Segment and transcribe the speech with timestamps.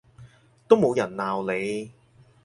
[0.67, 1.91] 都冇人鬧你